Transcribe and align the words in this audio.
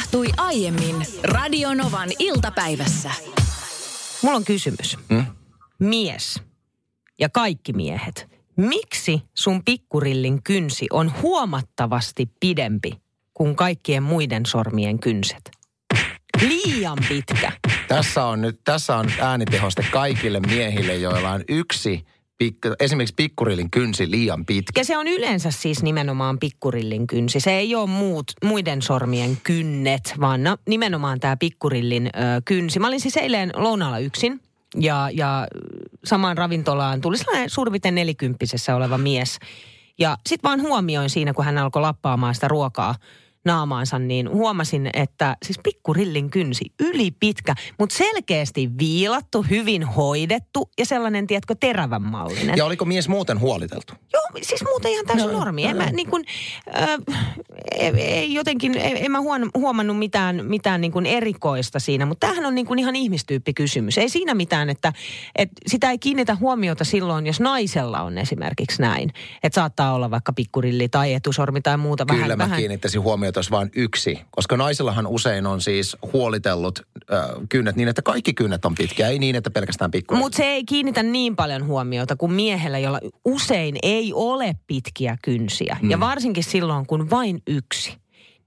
tapahtui 0.00 0.26
aiemmin 0.36 1.06
Radionovan 1.22 2.08
iltapäivässä. 2.18 3.10
Mulla 4.22 4.36
on 4.36 4.44
kysymys. 4.44 4.96
Mm? 5.08 5.24
Mies 5.78 6.42
ja 7.18 7.28
kaikki 7.28 7.72
miehet. 7.72 8.28
Miksi 8.56 9.22
sun 9.34 9.64
pikkurillin 9.64 10.42
kynsi 10.42 10.86
on 10.90 11.12
huomattavasti 11.22 12.30
pidempi 12.40 12.92
kuin 13.34 13.56
kaikkien 13.56 14.02
muiden 14.02 14.46
sormien 14.46 14.98
kynset? 14.98 15.50
Liian 16.40 16.98
pitkä. 17.08 17.52
Tässä 17.88 18.24
on 18.24 18.40
nyt, 18.40 18.60
tässä 18.64 18.96
on 18.96 19.10
äänitehoste 19.20 19.86
kaikille 19.90 20.40
miehille, 20.40 20.94
joilla 20.94 21.30
on 21.30 21.44
yksi, 21.48 22.04
pikku, 22.40 22.68
esimerkiksi 22.80 23.14
pikkurillin 23.14 23.70
kynsi 23.70 24.10
liian 24.10 24.46
pitkä. 24.46 24.80
Ja 24.80 24.84
se 24.84 24.98
on 24.98 25.08
yleensä 25.08 25.50
siis 25.50 25.82
nimenomaan 25.82 26.38
pikkurillin 26.38 27.06
kynsi. 27.06 27.40
Se 27.40 27.50
ei 27.50 27.74
ole 27.74 27.88
muut, 27.88 28.32
muiden 28.44 28.82
sormien 28.82 29.38
kynnet, 29.42 30.14
vaan 30.20 30.42
no, 30.42 30.56
nimenomaan 30.68 31.20
tämä 31.20 31.36
pikkurillin 31.36 32.06
ö, 32.06 32.10
kynsi. 32.44 32.78
Mä 32.78 32.86
olin 32.86 33.00
siis 33.00 33.16
eilen 33.16 33.52
lounaalla 33.54 33.98
yksin 33.98 34.40
ja, 34.76 35.10
ja 35.12 35.46
samaan 36.04 36.38
ravintolaan 36.38 37.00
tuli 37.00 37.18
sellainen 37.18 37.50
suurin 37.50 37.72
piirtein 37.72 37.94
nelikymppisessä 37.94 38.76
oleva 38.76 38.98
mies. 38.98 39.38
Ja 39.98 40.16
sitten 40.26 40.48
vaan 40.48 40.62
huomioin 40.62 41.10
siinä, 41.10 41.32
kun 41.32 41.44
hän 41.44 41.58
alkoi 41.58 41.82
lappaamaan 41.82 42.34
sitä 42.34 42.48
ruokaa 42.48 42.94
naamaansa, 43.44 43.98
niin 43.98 44.30
huomasin, 44.30 44.90
että 44.94 45.36
siis 45.44 45.58
pikkurillin 45.62 46.30
kynsi, 46.30 46.64
yli 46.80 47.10
pitkä, 47.10 47.54
mutta 47.78 47.96
selkeästi 47.96 48.70
viilattu, 48.78 49.42
hyvin 49.50 49.82
hoidettu 49.82 50.70
ja 50.78 50.86
sellainen, 50.86 51.26
tiedätkö, 51.26 51.54
terävän 51.60 52.02
mallinen. 52.02 52.56
Ja 52.56 52.64
oliko 52.64 52.84
mies 52.84 53.08
muuten 53.08 53.40
huoliteltu? 53.40 53.92
Joo, 54.12 54.22
siis 54.42 54.64
muuten 54.64 54.92
ihan 54.92 55.06
täysin 55.06 55.32
normi. 55.32 55.64
En 55.64 55.76
mä 55.76 55.90
niin 55.90 56.10
kuin, 56.10 56.24
äh, 56.76 56.88
ei, 57.72 57.90
ei 58.00 58.34
jotenkin, 58.34 58.76
ei, 58.76 59.04
en 59.04 59.10
mä 59.10 59.20
huon, 59.20 59.50
huomannut 59.54 59.98
mitään, 59.98 60.46
mitään 60.46 60.80
niin 60.80 60.92
kuin 60.92 61.06
erikoista 61.06 61.78
siinä, 61.78 62.06
mutta 62.06 62.26
tämähän 62.26 62.46
on 62.46 62.54
niin 62.54 62.66
kuin 62.66 62.78
ihan 62.78 62.96
ihmistyyppikysymys. 62.96 63.98
Ei 63.98 64.08
siinä 64.08 64.34
mitään, 64.34 64.70
että, 64.70 64.92
että 65.36 65.54
sitä 65.66 65.90
ei 65.90 65.98
kiinnitä 65.98 66.36
huomiota 66.36 66.84
silloin, 66.84 67.26
jos 67.26 67.40
naisella 67.40 68.02
on 68.02 68.18
esimerkiksi 68.18 68.82
näin. 68.82 69.12
Että 69.42 69.54
saattaa 69.54 69.92
olla 69.92 70.10
vaikka 70.10 70.32
pikkurilli 70.32 70.88
tai 70.88 71.14
etusormi 71.14 71.60
tai 71.60 71.76
muuta 71.76 72.06
Kyllä 72.06 72.22
vähän. 72.22 72.38
mä 72.38 72.44
vähän. 72.44 72.58
kiinnittäisin 72.58 73.00
huomiota, 73.00 73.29
jos 73.36 73.50
vain 73.50 73.70
yksi. 73.76 74.20
Koska 74.30 74.56
naisellahan 74.56 75.06
usein 75.06 75.46
on 75.46 75.60
siis 75.60 75.96
huolitellut 76.12 76.78
äh, 77.12 77.20
kynnet 77.48 77.76
niin, 77.76 77.88
että 77.88 78.02
kaikki 78.02 78.34
kynnet 78.34 78.64
on 78.64 78.74
pitkiä, 78.74 79.08
ei 79.08 79.18
niin, 79.18 79.36
että 79.36 79.50
pelkästään 79.50 79.90
pikkurilli. 79.90 80.24
Mutta 80.24 80.36
se 80.36 80.44
ei 80.44 80.64
kiinnitä 80.64 81.02
niin 81.02 81.36
paljon 81.36 81.66
huomiota 81.66 82.16
kuin 82.16 82.32
miehellä, 82.32 82.78
jolla 82.78 83.00
usein 83.24 83.76
ei 83.82 84.12
ole 84.12 84.56
pitkiä 84.66 85.16
kynsiä. 85.24 85.76
Mm. 85.82 85.90
Ja 85.90 86.00
varsinkin 86.00 86.44
silloin, 86.44 86.86
kun 86.86 87.10
vain 87.10 87.42
yksi. 87.46 87.96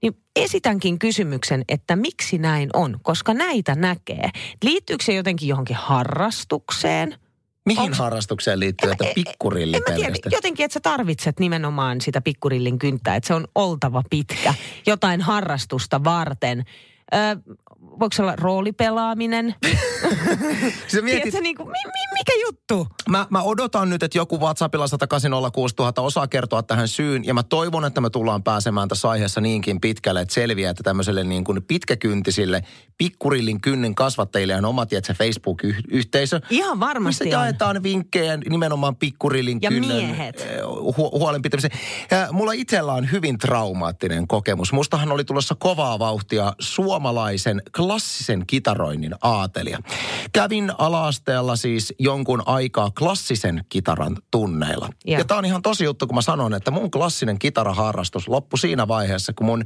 Niin 0.02 0.16
esitänkin 0.36 0.98
kysymyksen, 0.98 1.64
että 1.68 1.96
miksi 1.96 2.38
näin 2.38 2.70
on, 2.72 2.98
koska 3.02 3.34
näitä 3.34 3.74
näkee. 3.74 4.30
Liittyykö 4.62 5.04
se 5.04 5.14
jotenkin 5.14 5.48
johonkin 5.48 5.76
harrastukseen? 5.76 7.14
Mihin 7.66 7.82
onks- 7.92 7.98
harrastukseen 7.98 8.60
liittyy, 8.60 8.90
että 8.90 9.04
pikkurilli 9.14 9.76
En 9.76 9.82
mä 9.88 9.96
tiedä, 9.96 10.14
jotenkin, 10.30 10.64
että 10.64 10.72
sä 10.74 10.80
tarvitset 10.80 11.40
nimenomaan 11.40 12.00
sitä 12.00 12.20
pikkurillin 12.20 12.78
kynttää, 12.78 13.16
että 13.16 13.26
se 13.26 13.34
on 13.34 13.48
oltava 13.54 14.02
pitkä 14.10 14.54
jotain 14.86 15.20
harrastusta 15.20 16.04
varten. 16.04 16.64
Ö, 17.14 17.16
voiko 17.90 18.12
se 18.12 18.22
olla 18.22 18.36
roolipelaaminen? 18.36 19.54
Sä 20.88 21.02
mietit, 21.02 21.22
Tiedätkö, 21.22 21.40
niin 21.40 21.56
kuin, 21.56 21.68
mi, 21.68 21.78
mi, 21.86 22.18
mikä 22.18 22.32
juttu? 22.46 22.86
mä, 23.08 23.26
mä 23.30 23.42
odotan 23.42 23.90
nyt, 23.90 24.02
että 24.02 24.18
joku 24.18 24.40
WhatsAppilla 24.40 24.86
1806000 24.86 24.88
osaa 26.02 26.28
kertoa 26.28 26.62
tähän 26.62 26.88
syyn. 26.88 27.24
Ja 27.24 27.34
mä 27.34 27.42
toivon, 27.42 27.84
että 27.84 28.00
me 28.00 28.10
tullaan 28.10 28.42
pääsemään 28.42 28.88
tässä 28.88 29.10
aiheessa 29.10 29.40
niinkin 29.40 29.80
pitkälle, 29.80 30.20
että 30.20 30.34
selviää, 30.34 30.70
että 30.70 30.82
tämmöiselle 30.82 31.24
niin 31.24 31.44
kuin 31.44 31.62
pitkäkyntisille 31.62 32.62
pikkurillin 32.98 33.60
kynnin 33.60 33.94
kasvattajille 33.94 34.56
on 34.56 34.64
oma, 34.64 34.86
tiedätkö, 34.86 35.14
Facebook-yhteisö. 35.14 36.40
Ihan 36.50 36.80
varmasti 36.80 37.24
Missä 37.24 37.38
on. 37.38 37.44
jaetaan 37.44 37.82
vinkkejä 37.82 38.36
nimenomaan 38.36 38.96
pikkurillin 38.96 39.58
Ja 39.62 39.70
kynnen 39.70 39.96
miehet. 39.96 40.40
eh, 40.40 40.58
hu- 40.98 41.18
huolenpitämiseen. 41.18 41.78
Ja 42.10 42.28
Mulla 42.32 42.52
itsellä 42.52 42.92
on 42.92 43.12
hyvin 43.12 43.38
traumaattinen 43.38 44.28
kokemus. 44.28 44.72
Mustahan 44.72 45.12
oli 45.12 45.24
tulossa 45.24 45.54
kovaa 45.54 45.98
vauhtia 45.98 46.52
suomalaisen 46.58 47.62
klassisen 47.76 48.46
kitaroinnin 48.46 49.14
aatelia. 49.22 49.78
Kävin 50.32 50.72
alaasteella 50.78 51.56
siis 51.56 51.94
jonkun 51.98 52.42
aikaa 52.46 52.90
klassisen 52.98 53.64
kitaran 53.68 54.16
tunneilla. 54.30 54.88
Joo. 55.04 55.18
Ja 55.18 55.24
tämä 55.24 55.38
on 55.38 55.44
ihan 55.44 55.62
tosi 55.62 55.84
juttu, 55.84 56.06
kun 56.06 56.14
mä 56.14 56.22
sanon, 56.22 56.54
että 56.54 56.70
mun 56.70 56.90
klassinen 56.90 57.38
kitaraharrastus 57.38 58.28
loppui 58.28 58.58
siinä 58.58 58.88
vaiheessa, 58.88 59.32
kun 59.32 59.46
mun 59.46 59.64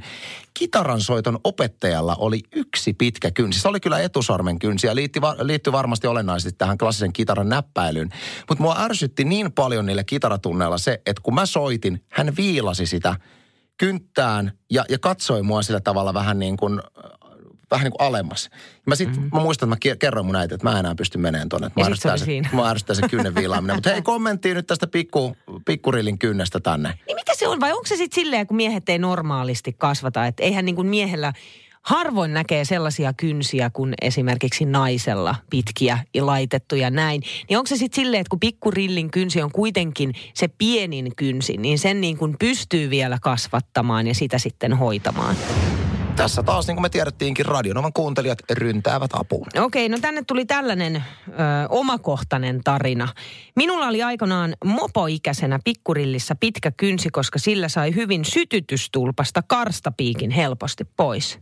kitaransoiton 0.53 1.39
opettajalla 1.43 2.15
oli 2.15 2.39
yksi 2.55 2.93
pitkä 2.93 3.31
kynsi. 3.31 3.59
Se 3.59 3.67
oli 3.67 3.79
kyllä 3.79 3.99
etusormen 3.99 4.59
kynsi 4.59 4.87
ja 4.87 4.95
liittyi, 4.95 5.21
liittyi 5.41 5.73
varmasti 5.73 6.07
olennaisesti 6.07 6.57
tähän 6.57 6.77
klassisen 6.77 7.13
kitaran 7.13 7.49
näppäilyyn. 7.49 8.09
Mutta 8.49 8.63
mua 8.63 8.75
ärsytti 8.79 9.23
niin 9.23 9.51
paljon 9.51 9.85
niillä 9.85 10.03
kitaratunneilla 10.03 10.77
se, 10.77 11.01
että 11.05 11.21
kun 11.23 11.35
mä 11.35 11.45
soitin, 11.45 12.03
hän 12.11 12.35
viilasi 12.37 12.85
sitä 12.85 13.15
kynttään 13.77 14.51
ja, 14.71 14.85
ja 14.89 14.99
katsoi 14.99 15.43
mua 15.43 15.61
sillä 15.61 15.79
tavalla 15.79 16.13
vähän 16.13 16.39
niin 16.39 16.57
kuin 16.57 16.81
vähän 17.71 17.83
niin 17.83 17.91
kuin 17.91 18.07
alemmas. 18.07 18.49
Mä, 18.85 18.95
sit, 18.95 19.09
mm-hmm. 19.09 19.29
mä 19.33 19.39
muistan, 19.39 19.73
että 19.73 19.89
mä 19.89 19.93
ke- 19.93 19.97
kerroin 19.97 20.25
mun 20.25 20.35
äiti, 20.35 20.53
että 20.53 20.69
mä 20.69 20.79
enää 20.79 20.95
pysty 20.95 21.17
menemään 21.17 21.49
tuonne. 21.49 21.71
Ja 21.77 21.85
sit 21.85 22.01
se 22.01 22.17
se, 22.17 23.01
mä 23.01 23.07
kynnen 23.07 23.35
viilaaminen. 23.35 23.75
Mutta 23.75 23.89
hei, 23.89 24.01
kommenttia 24.13 24.53
nyt 24.53 24.67
tästä 24.67 24.87
pikku, 24.87 25.37
pikkurillin 25.65 26.19
kynnestä 26.19 26.59
tänne. 26.59 26.99
Niin 27.07 27.15
mitä 27.15 27.31
se 27.35 27.47
on? 27.47 27.59
Vai 27.59 27.71
onko 27.71 27.87
se 27.87 27.95
sitten 27.95 28.15
silleen, 28.23 28.47
kun 28.47 28.57
miehet 28.57 28.89
ei 28.89 28.99
normaalisti 28.99 29.73
kasvata? 29.77 30.25
Että 30.25 30.43
eihän 30.43 30.65
niin 30.65 30.75
kuin 30.75 30.87
miehellä 30.87 31.33
harvoin 31.81 32.33
näkee 32.33 32.65
sellaisia 32.65 33.13
kynsiä 33.13 33.69
kuin 33.69 33.93
esimerkiksi 34.01 34.65
naisella 34.65 35.35
pitkiä 35.49 35.99
ja 36.13 36.25
laitettuja 36.25 36.89
näin. 36.89 37.21
Niin 37.49 37.57
onko 37.57 37.67
se 37.67 37.75
sitten 37.75 38.03
silleen, 38.03 38.21
että 38.21 38.29
kun 38.29 38.39
pikkurillin 38.39 39.11
kynsi 39.11 39.41
on 39.41 39.51
kuitenkin 39.51 40.13
se 40.33 40.47
pienin 40.47 41.15
kynsi, 41.15 41.57
niin 41.57 41.79
sen 41.79 42.01
niin 42.01 42.17
kuin 42.17 42.35
pystyy 42.39 42.89
vielä 42.89 43.17
kasvattamaan 43.21 44.07
ja 44.07 44.15
sitä 44.15 44.37
sitten 44.37 44.73
hoitamaan? 44.73 45.35
Tässä 46.19 46.43
taas, 46.43 46.67
niin 46.67 46.75
kuin 46.75 46.81
me 46.81 46.89
tiedettiinkin, 46.89 47.45
Radionovan 47.45 47.93
kuuntelijat 47.93 48.39
ryntäävät 48.51 49.11
apuun. 49.13 49.47
Okei, 49.59 49.89
no 49.89 49.97
tänne 50.01 50.23
tuli 50.27 50.45
tällainen 50.45 50.95
ö, 50.95 51.01
omakohtainen 51.69 52.61
tarina. 52.63 53.07
Minulla 53.55 53.87
oli 53.87 54.03
aikanaan 54.03 54.55
mopoikäisenä 54.65 55.59
pikkurillissä 55.63 56.35
pitkä 56.35 56.71
kynsi, 56.71 57.09
koska 57.09 57.39
sillä 57.39 57.69
sai 57.69 57.95
hyvin 57.95 58.25
sytytystulpasta 58.25 59.43
karstapiikin 59.47 60.31
helposti 60.31 60.85
pois. 60.97 61.39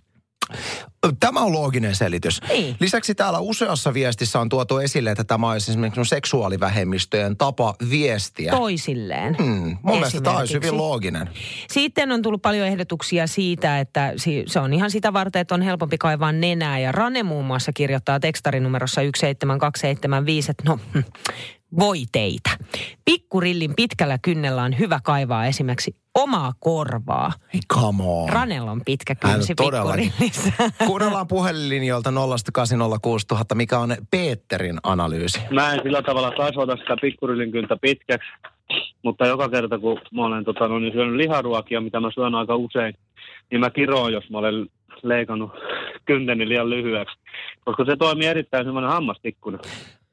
Tämä 1.20 1.42
on 1.42 1.54
looginen 1.54 1.96
selitys. 1.96 2.42
Niin. 2.50 2.76
Lisäksi 2.80 3.16
täällä 3.16 3.40
useassa 3.40 3.94
viestissä 3.94 4.40
on 4.40 4.50
tuotu 4.50 4.78
esille, 4.78 5.12
että 5.12 5.24
tämä 5.24 5.52
olisi 5.52 5.72
esimerkiksi 5.72 6.06
seksuaalivähemmistöjen 6.06 7.38
tapa 7.38 7.76
viestiä. 7.90 8.52
Toisilleen. 8.52 9.36
Hmm, 9.38 9.78
mun 9.82 9.96
mielestä 9.96 10.22
tämä 10.22 10.38
olisi 10.38 10.54
hyvin 10.54 10.78
looginen. 10.78 11.30
Sitten 11.70 12.12
on 12.12 12.22
tullut 12.22 12.42
paljon 12.42 12.68
ehdotuksia 12.68 13.28
siitä, 13.28 13.80
että 13.80 14.14
se 14.48 14.60
on 14.60 14.74
ihan 14.74 14.92
sitä 14.92 15.14
varten, 15.14 15.40
että 15.40 15.56
on 15.56 15.62
helpompi 15.62 15.98
kaivaa 15.98 16.32
nenää. 16.32 16.80
Ja 16.80 16.92
Rane 16.92 17.24
muun 17.24 17.46
muassa 17.46 17.74
kirjoittaa 17.74 18.20
tekstarinumerossa 18.20 19.02
17275, 19.02 20.52
että 20.52 20.64
no, 20.66 20.80
voi 21.80 21.98
teitä. 22.12 22.50
Pikkurillin 23.06 23.76
pitkällä 23.76 24.18
kynnellä 24.22 24.64
on 24.64 24.80
hyvä 24.80 25.00
kaivaa 25.04 25.46
esimerkiksi 25.46 25.96
omaa 26.16 26.54
korvaa. 26.60 27.32
Hey, 27.54 27.62
come 27.74 28.04
on. 28.04 28.30
Ranella 28.30 28.72
on 28.72 28.82
pitkä 28.86 29.16
kynsi 29.16 29.54
pikkurillissä. 29.56 30.52
Kuunnellaan 30.88 31.28
puhelinlinjoilta 31.28 32.10
0806000, 32.10 33.56
mikä 33.56 33.80
on 33.80 33.96
Peterin 34.12 34.78
analyysi. 34.84 35.40
Mä 35.52 35.74
en 35.74 35.80
sillä 35.84 36.02
tavalla 36.02 36.32
kasvata 36.32 36.78
sitä 36.78 36.98
pikkurilinkyntä 37.02 37.78
pitkäksi, 37.82 38.28
mutta 39.04 39.28
joka 39.28 39.50
kerta 39.50 39.80
kun 39.80 40.02
mä 40.12 40.26
olen 40.26 40.46
tota, 40.46 40.68
no, 40.68 40.80
niin 40.80 40.94
syönyt 40.94 41.16
liharuokia, 41.16 41.82
mitä 41.82 42.00
mä 42.00 42.10
syön 42.14 42.36
aika 42.36 42.56
usein, 42.56 42.94
niin 43.52 43.60
mä 43.60 43.70
kiroon, 43.70 44.14
jos 44.14 44.30
mä 44.30 44.38
olen 44.38 44.68
leikannut 45.04 45.52
kynteni 46.06 46.50
liian 46.50 46.70
lyhyeksi. 46.70 47.18
Koska 47.66 47.86
se 47.86 47.96
toimii 47.96 48.28
erittäin 48.28 48.66
semmoinen 48.66 48.92
hammastikkuna. 48.92 49.58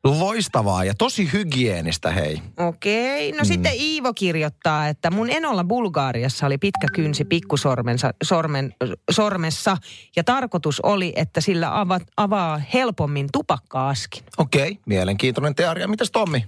Loistavaa 0.05 0.85
ja 0.85 0.95
tosi 0.99 1.33
hygienistä, 1.33 2.11
hei. 2.11 2.43
Okei, 2.59 3.33
no 3.33 3.39
mm. 3.39 3.45
sitten 3.45 3.73
Iivo 3.75 4.15
kirjoittaa, 4.15 4.89
että 4.89 5.11
mun 5.11 5.31
enolla 5.31 5.65
Bulgaariassa 5.65 6.47
oli 6.47 6.59
pitkä 6.59 6.87
kynsi 6.93 7.25
pikkusormensa, 7.25 8.15
sormen, 8.25 8.75
sormessa 9.11 9.77
ja 10.17 10.25
tarkoitus 10.25 10.81
oli, 10.81 11.13
että 11.17 11.41
sillä 11.41 11.81
ava, 11.81 12.01
avaa 12.17 12.61
helpommin 12.75 13.29
tupakka-askin. 13.33 14.23
Okei, 14.39 14.79
mielenkiintoinen 14.87 15.55
teoria. 15.55 15.89
Mitäs 15.89 16.11
Tommi? 16.11 16.45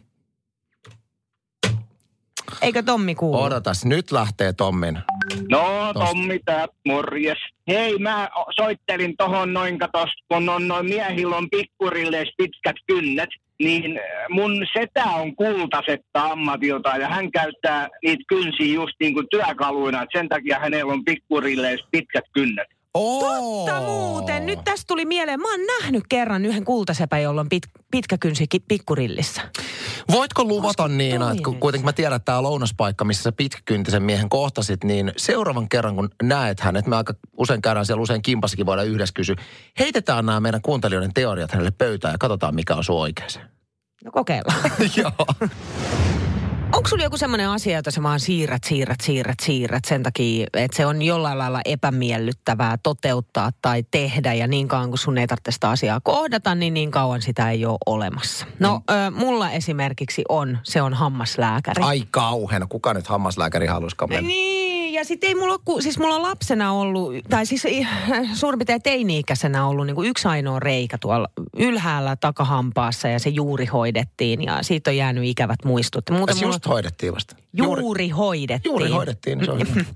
Eikö 2.62 2.82
Tommi 2.82 3.14
kuulu? 3.14 3.42
Odotas, 3.42 3.84
nyt 3.84 4.12
lähtee 4.12 4.52
Tommin. 4.52 4.98
No, 5.50 5.92
Tosta. 5.94 6.08
Tommi 6.08 6.38
tää, 6.44 6.66
morjes. 6.86 7.38
Hei, 7.68 7.98
mä 7.98 8.28
soittelin 8.56 9.16
tohon 9.16 9.52
noin 9.52 9.78
katos, 9.78 10.10
kun 10.28 10.48
on 10.48 10.68
noin 10.68 10.86
miehillä 10.86 11.36
on 11.36 11.50
pikkurilleis 11.50 12.28
pitkät 12.36 12.76
kynnet, 12.86 13.28
niin 13.60 13.98
äh, 13.98 14.04
mun 14.28 14.66
setä 14.78 15.04
on 15.04 15.36
kultasetta 15.36 16.24
ammatilta 16.24 16.96
ja 16.96 17.08
hän 17.08 17.30
käyttää 17.30 17.88
niitä 18.02 18.24
kynsiä 18.28 18.74
just 18.74 18.94
niin 19.00 19.14
kuin 19.14 19.26
työkaluina, 19.30 20.02
että 20.02 20.18
sen 20.18 20.28
takia 20.28 20.58
hänellä 20.58 20.92
on 20.92 21.04
pikkurilleis 21.04 21.80
pitkät 21.90 22.24
kynnet. 22.32 22.75
Totta 22.96 23.80
muuten. 23.80 24.46
Nyt 24.46 24.64
tästä 24.64 24.84
tuli 24.86 25.04
mieleen. 25.04 25.40
Mä 25.40 25.50
oon 25.50 25.60
nähnyt 25.80 26.04
kerran 26.08 26.44
yhden 26.44 26.64
kultasepän, 26.64 27.22
jolla 27.22 27.40
on 27.40 27.48
pit, 27.48 27.62
pitkä 27.90 28.18
kynsi 28.18 28.46
pikkurillissä. 28.68 29.42
Voitko 30.10 30.44
luvata 30.44 30.82
Olisiko 30.82 30.98
Niina, 30.98 31.30
että 31.30 31.42
kun 31.44 31.60
kuitenkin 31.60 31.84
mä 31.84 31.92
tiedän, 31.92 32.16
että 32.16 32.24
tämä 32.24 32.42
lounaspaikka, 32.42 33.04
missä 33.04 33.22
sä 33.22 33.32
pitkäkyntisen 33.32 34.02
miehen 34.02 34.28
kohtasit, 34.28 34.84
niin 34.84 35.12
seuraavan 35.16 35.68
kerran 35.68 35.96
kun 35.96 36.08
näet 36.22 36.60
hänet, 36.60 36.86
me 36.86 36.96
aika 36.96 37.14
usein 37.36 37.62
käydään 37.62 37.86
siellä 37.86 38.02
usein 38.02 38.22
kimpassakin 38.22 38.66
voidaan 38.66 38.88
yhdessä 38.88 39.14
kysyä, 39.14 39.36
heitetään 39.78 40.26
nämä 40.26 40.40
meidän 40.40 40.62
kuuntelijoiden 40.62 41.14
teoriat 41.14 41.50
hänelle 41.50 41.70
pöytään 41.70 42.14
ja 42.14 42.18
katsotaan 42.18 42.54
mikä 42.54 42.74
on 42.74 42.84
sun 42.84 43.00
oikeeseen. 43.00 43.48
No 44.04 44.10
kokeillaan. 44.10 44.60
Joo. 44.96 45.48
Onko 46.72 46.88
sulla 46.88 47.02
joku 47.02 47.16
semmoinen 47.16 47.48
asia, 47.48 47.76
jota 47.76 47.90
sä 47.90 48.02
vaan 48.02 48.20
siirrät, 48.20 48.64
siirrät, 48.64 49.00
siirrät, 49.00 49.40
siirrät 49.42 49.84
sen 49.84 50.02
takia, 50.02 50.46
että 50.54 50.76
se 50.76 50.86
on 50.86 51.02
jollain 51.02 51.38
lailla 51.38 51.60
epämiellyttävää 51.64 52.76
toteuttaa 52.82 53.50
tai 53.62 53.82
tehdä 53.90 54.32
ja 54.34 54.46
niin 54.46 54.68
kauan 54.68 54.88
kun 54.88 54.98
sun 54.98 55.18
ei 55.18 55.26
tarvitse 55.26 55.52
sitä 55.52 55.70
asiaa 55.70 56.00
kohdata, 56.00 56.54
niin 56.54 56.74
niin 56.74 56.90
kauan 56.90 57.22
sitä 57.22 57.50
ei 57.50 57.66
ole 57.66 57.78
olemassa. 57.86 58.46
No, 58.58 58.74
Mm. 58.90 58.94
ö, 58.96 59.10
mulla 59.10 59.50
esimerkiksi 59.50 60.24
on, 60.28 60.58
se 60.62 60.82
on 60.82 60.94
hammaslääkäri. 60.94 61.82
Ai 61.82 62.02
kauheena, 62.10 62.66
kuka 62.66 62.94
nyt 62.94 63.06
hammaslääkäri 63.06 63.66
halusikaan 63.66 64.10
mennä? 64.10 64.28
Niin, 64.28 64.55
ja 64.96 65.04
sitten 65.04 65.28
ei 65.28 65.34
mulla 65.34 65.58
ole, 65.66 65.82
siis 65.82 65.98
mulla 65.98 66.14
on 66.14 66.22
lapsena 66.22 66.72
ollut, 66.72 67.12
tai 67.30 67.46
siis 67.46 67.62
suurin 68.40 68.58
piirtein 68.58 68.82
teini-ikäisenä 68.82 69.66
ollut 69.66 69.86
niin 69.86 69.94
kuin 69.94 70.08
yksi 70.08 70.28
ainoa 70.28 70.60
reikä 70.60 70.98
tuolla 70.98 71.28
ylhäällä 71.56 72.16
takahampaassa 72.16 73.08
ja 73.08 73.18
se 73.18 73.30
juuri 73.30 73.66
hoidettiin 73.66 74.42
ja 74.42 74.62
siitä 74.62 74.90
on 74.90 74.96
jäänyt 74.96 75.24
ikävät 75.24 75.64
muistut. 75.64 76.10
Muuten 76.10 76.26
Tässä 76.26 76.44
mulla 76.44 76.54
just 76.54 76.66
hoidettiin 76.66 77.14
vasta. 77.14 77.36
juuri, 77.52 78.08
hoidettiin. 78.08 78.70
Juuri 78.70 78.88
hoidettiin, 78.88 79.38
niin 79.38 79.46
se 79.46 79.52
on 79.52 79.60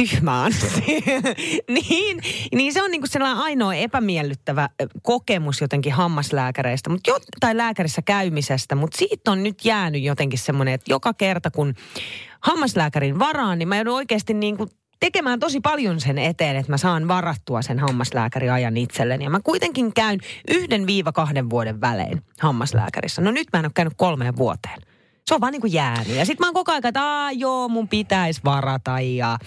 hyvä. 0.00 0.10
tyhmä 0.10 0.42
Anssi. 0.42 1.04
niin, 1.88 2.20
niin 2.54 2.72
se 2.72 2.82
on 2.82 2.90
niinku 2.90 3.06
sellainen 3.06 3.38
ainoa 3.38 3.74
epämiellyttävä 3.74 4.68
kokemus 5.02 5.60
jotenkin 5.60 5.92
hammaslääkäreistä, 5.92 6.90
mut 6.90 7.00
jo, 7.06 7.18
tai 7.40 7.56
lääkärissä 7.56 8.02
käymisestä, 8.02 8.74
mutta 8.74 8.98
siitä 8.98 9.30
on 9.30 9.42
nyt 9.42 9.64
jäänyt 9.64 10.02
jotenkin 10.02 10.38
semmoinen, 10.38 10.74
että 10.74 10.92
joka 10.92 11.14
kerta 11.14 11.50
kun 11.50 11.74
hammaslääkärin 12.40 13.18
varaan, 13.18 13.58
niin 13.58 13.68
mä 13.68 13.76
joudun 13.76 13.94
oikeasti 13.94 14.34
niinku 14.34 14.66
tekemään 15.00 15.40
tosi 15.40 15.60
paljon 15.60 16.00
sen 16.00 16.18
eteen, 16.18 16.56
että 16.56 16.72
mä 16.72 16.76
saan 16.76 17.08
varattua 17.08 17.62
sen 17.62 17.78
hammaslääkäriajan 17.78 18.76
itselleni. 18.76 19.24
Ja 19.24 19.30
mä 19.30 19.40
kuitenkin 19.40 19.94
käyn 19.94 20.20
yhden 20.48 20.86
viiva 20.86 21.12
kahden 21.12 21.50
vuoden 21.50 21.80
välein 21.80 22.22
hammaslääkärissä. 22.40 23.22
No 23.22 23.30
nyt 23.30 23.48
mä 23.52 23.58
en 23.58 23.64
ole 23.64 23.72
käynyt 23.74 23.94
kolmeen 23.96 24.36
vuoteen. 24.36 24.89
Se 25.26 25.34
on 25.34 25.40
vaan 25.40 25.52
niin 25.52 25.60
kuin 25.60 25.72
jäänyt. 25.72 26.16
Ja 26.16 26.24
sitten 26.24 26.44
mä 26.44 26.48
oon 26.48 26.54
koko 26.54 26.72
ajan, 26.72 26.86
että 26.86 27.02
Aa, 27.02 27.32
joo, 27.32 27.68
mun 27.68 27.88
pitäisi 27.88 28.40
varata 28.44 29.00
ja 29.00 29.38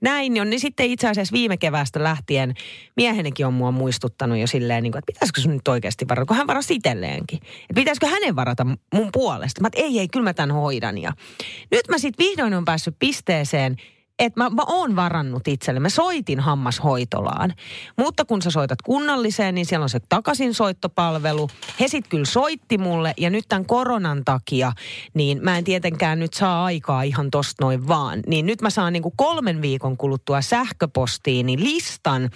näin 0.00 0.40
on. 0.40 0.50
Niin 0.50 0.60
sitten 0.60 0.86
itse 0.86 1.08
asiassa 1.08 1.32
viime 1.32 1.56
keväästä 1.56 2.02
lähtien 2.02 2.54
miehenikin 2.96 3.46
on 3.46 3.54
mua 3.54 3.70
muistuttanut 3.70 4.38
jo 4.38 4.46
silleen, 4.46 4.82
niin 4.82 4.92
kuin, 4.92 4.98
että 4.98 5.12
pitäisikö 5.12 5.40
sun 5.40 5.52
nyt 5.52 5.68
oikeasti 5.68 6.08
varata, 6.08 6.26
kun 6.26 6.36
hän 6.36 6.46
varasi 6.46 6.74
itselleenkin. 6.74 7.38
Että 7.42 7.74
pitäisikö 7.74 8.06
hänen 8.06 8.36
varata 8.36 8.66
mun 8.94 9.08
puolesta. 9.12 9.60
Mä, 9.60 9.66
että 9.66 9.80
ei, 9.80 9.98
ei, 9.98 10.08
kyllä 10.08 10.24
mä 10.24 10.34
tämän 10.34 10.56
hoidan. 10.56 10.98
Ja 10.98 11.12
nyt 11.70 11.88
mä 11.88 11.98
sitten 11.98 12.26
vihdoin 12.26 12.54
on 12.54 12.64
päässyt 12.64 12.96
pisteeseen, 12.98 13.76
että 14.24 14.40
mä, 14.40 14.50
mä 14.50 14.62
oon 14.66 14.96
varannut 14.96 15.48
itselle. 15.48 15.80
Mä 15.80 15.88
soitin 15.88 16.40
hammashoitolaan. 16.40 17.54
Mutta 17.96 18.24
kun 18.24 18.42
sä 18.42 18.50
soitat 18.50 18.82
kunnalliseen, 18.82 19.54
niin 19.54 19.66
siellä 19.66 19.82
on 19.82 19.88
se 19.88 20.00
takaisinsoittopalvelu. 20.08 21.50
He 21.80 21.88
sit 21.88 22.08
kyllä 22.08 22.24
soitti 22.24 22.78
mulle 22.78 23.14
ja 23.16 23.30
nyt 23.30 23.44
tämän 23.48 23.66
koronan 23.66 24.24
takia, 24.24 24.72
niin 25.14 25.38
mä 25.42 25.58
en 25.58 25.64
tietenkään 25.64 26.18
nyt 26.18 26.34
saa 26.34 26.64
aikaa 26.64 27.02
ihan 27.02 27.30
tosta 27.30 27.64
noin 27.64 27.88
vaan. 27.88 28.20
Niin 28.26 28.46
nyt 28.46 28.62
mä 28.62 28.70
saan 28.70 28.92
niinku 28.92 29.12
kolmen 29.16 29.62
viikon 29.62 29.96
kuluttua 29.96 30.42
sähköpostiini 30.42 31.58
listan 31.58 32.30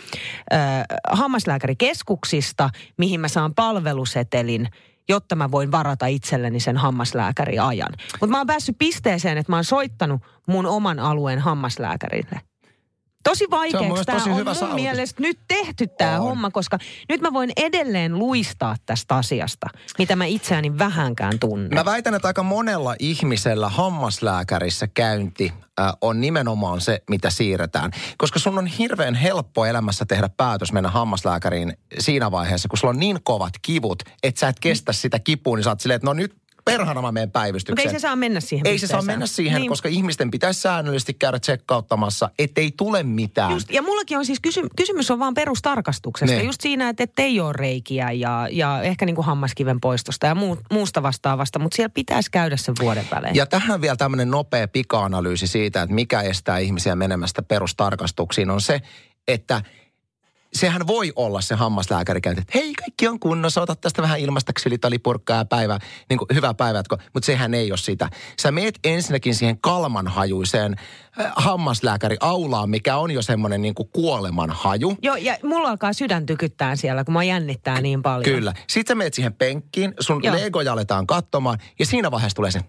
äh, 0.52 0.84
hammaslääkärikeskuksista, 1.10 2.70
mihin 2.96 3.20
mä 3.20 3.28
saan 3.28 3.54
palvelusetelin 3.54 4.68
jotta 5.08 5.36
mä 5.36 5.50
voin 5.50 5.72
varata 5.72 6.06
itselleni 6.06 6.60
sen 6.60 6.76
hammaslääkäriajan. 6.76 7.92
Mutta 8.20 8.26
mä 8.26 8.38
oon 8.38 8.46
päässyt 8.46 8.76
pisteeseen, 8.78 9.38
että 9.38 9.52
mä 9.52 9.56
oon 9.56 9.64
soittanut 9.64 10.22
mun 10.46 10.66
oman 10.66 10.98
alueen 10.98 11.38
hammaslääkärille. 11.38 12.40
Tosi 13.24 13.46
vaikeaksi 13.50 14.04
tämä 14.04 14.18
tosi 14.18 14.30
on 14.30 14.36
hyvä 14.36 14.50
mun 14.50 14.54
saavutus. 14.54 14.82
mielestä 14.82 15.22
nyt 15.22 15.38
tehty 15.48 15.86
tämä 15.86 16.20
On. 16.20 16.22
homma, 16.28 16.50
koska 16.50 16.78
nyt 17.08 17.20
mä 17.20 17.32
voin 17.32 17.50
edelleen 17.56 18.18
luistaa 18.18 18.76
tästä 18.86 19.14
asiasta, 19.16 19.66
mitä 19.98 20.16
mä 20.16 20.24
itseäni 20.24 20.78
vähänkään 20.78 21.38
tunnen. 21.38 21.74
Mä 21.74 21.84
väitän, 21.84 22.14
että 22.14 22.28
aika 22.28 22.42
monella 22.42 22.94
ihmisellä 22.98 23.68
hammaslääkärissä 23.68 24.86
käynti 24.86 25.52
äh, 25.80 25.92
on 26.00 26.20
nimenomaan 26.20 26.80
se, 26.80 27.02
mitä 27.10 27.30
siirretään. 27.30 27.90
Koska 28.18 28.38
sun 28.38 28.58
on 28.58 28.66
hirveän 28.66 29.14
helppo 29.14 29.66
elämässä 29.66 30.04
tehdä 30.04 30.28
päätös 30.28 30.72
mennä 30.72 30.90
hammaslääkäriin 30.90 31.76
siinä 31.98 32.30
vaiheessa, 32.30 32.68
kun 32.68 32.78
sulla 32.78 32.94
on 32.94 33.00
niin 33.00 33.18
kovat 33.22 33.52
kivut, 33.62 34.02
että 34.22 34.40
sä 34.40 34.48
et 34.48 34.60
kestä 34.60 34.92
sitä 34.92 35.18
kipua, 35.18 35.56
niin 35.56 35.64
sä 35.64 35.70
oot 35.70 35.80
silleen, 35.80 35.96
että 35.96 36.06
no 36.06 36.12
nyt 36.12 36.36
perhana 36.72 37.02
mä 37.02 37.12
menen 37.12 37.26
Mutta 37.26 37.38
päivystykseen. 37.40 37.88
ei 37.88 37.92
se 37.94 37.98
saa 37.98 38.16
mennä 38.16 38.40
siihen 38.40 38.66
Ei 38.66 38.78
se 38.78 38.86
saa 38.86 39.02
mennä 39.02 39.26
siihen, 39.26 39.60
Niin. 39.60 39.68
koska 39.68 39.88
ihmisten 39.88 40.30
pitäisi 40.30 40.60
säännöllisesti 40.60 41.14
käydä 41.14 41.38
tsekkauttamassa, 41.38 42.30
ettei 42.38 42.72
tule 42.76 43.02
mitään. 43.02 43.50
Just, 43.52 43.70
ja 43.72 43.82
mullakin 43.82 44.18
on 44.18 44.26
siis 44.26 44.40
kysy- 44.40 44.68
kysymys 44.76 45.10
on 45.10 45.18
vaan 45.18 45.34
perustarkastuksesta. 45.34 46.36
Ne. 46.36 46.42
Just 46.42 46.60
siinä, 46.60 46.88
että 46.88 47.22
ei 47.22 47.40
ole 47.40 47.52
reikiä 47.52 48.10
ja, 48.10 48.48
ja 48.50 48.82
ehkä 48.82 49.06
niin 49.06 49.16
kuin 49.16 49.26
hammaskiven 49.26 49.80
poistosta 49.80 50.26
ja 50.26 50.34
muu, 50.34 50.58
muusta 50.72 51.02
vastaavasta, 51.02 51.58
mutta 51.58 51.76
siellä 51.76 51.92
pitäisi 51.94 52.30
käydä 52.30 52.56
sen 52.56 52.74
vuoden 52.80 53.04
välein. 53.14 53.34
Ja 53.34 53.46
tähän 53.46 53.80
vielä 53.80 53.96
tämmöinen 53.96 54.30
nopea 54.30 54.68
pika-analyysi 54.68 55.46
siitä, 55.46 55.82
että 55.82 55.94
mikä 55.94 56.20
estää 56.20 56.58
ihmisiä 56.58 56.96
menemästä 56.96 57.42
perustarkastuksiin, 57.42 58.50
on 58.50 58.60
se, 58.60 58.80
että 59.28 59.62
sehän 60.52 60.86
voi 60.86 61.12
olla 61.16 61.40
se 61.40 61.54
hammaslääkärikäynti, 61.54 62.40
että 62.40 62.58
hei, 62.58 62.74
kaikki 62.74 63.08
on 63.08 63.20
kunnossa, 63.20 63.62
ota 63.62 63.76
tästä 63.76 64.02
vähän 64.02 64.20
ilmasta 64.20 64.52
ksylitolipurkkaa 64.52 65.36
ja 65.36 65.44
päivä, 65.44 65.78
niin 66.08 66.18
kuin 66.18 66.28
hyvää 66.34 66.54
päivää, 66.54 66.82
mutta 67.14 67.26
sehän 67.26 67.54
ei 67.54 67.70
ole 67.72 67.78
sitä. 67.78 68.08
Sä 68.40 68.52
meet 68.52 68.78
ensinnäkin 68.84 69.34
siihen 69.34 69.58
kalmanhajuiseen 69.60 70.76
äh, 71.20 71.32
hammaslääkäriaulaan, 71.36 72.70
mikä 72.70 72.96
on 72.96 73.10
jo 73.10 73.22
semmoinen 73.22 73.62
niin 73.62 73.74
kuin 73.74 73.88
kuoleman 73.92 74.50
haju. 74.50 74.96
Joo, 75.02 75.16
ja 75.16 75.36
mulla 75.42 75.70
alkaa 75.70 75.92
sydän 75.92 76.26
tykyttää 76.26 76.76
siellä, 76.76 77.04
kun 77.04 77.14
mä 77.14 77.24
jännittää 77.24 77.80
niin 77.80 78.02
paljon. 78.02 78.24
Kyllä. 78.24 78.54
Sitten 78.66 78.94
sä 78.94 78.98
meet 78.98 79.14
siihen 79.14 79.34
penkkiin, 79.34 79.94
sun 80.00 80.20
Joo. 80.24 80.34
legoja 80.34 80.72
aletaan 80.72 81.06
katsomaan 81.06 81.58
ja 81.78 81.86
siinä 81.86 82.10
vaiheessa 82.10 82.36
tulee 82.36 82.50
se, 82.50 82.60